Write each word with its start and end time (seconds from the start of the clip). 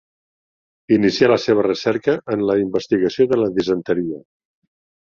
Inicià 0.95 1.29
la 1.31 1.37
seva 1.45 1.67
recerca 1.69 2.17
en 2.37 2.47
la 2.53 2.59
investigació 2.65 3.31
de 3.35 3.43
la 3.45 3.53
disenteria. 3.61 4.25